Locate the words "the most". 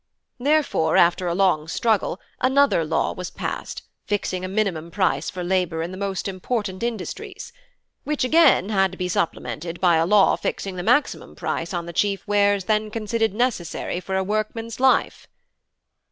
5.91-6.27